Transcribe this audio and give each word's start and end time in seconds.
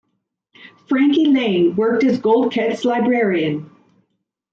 Frankie 0.89 1.25
Laine 1.27 1.75
worked 1.75 2.03
as 2.03 2.17
Goldkette's 2.19 2.85
librarian. 2.85 3.69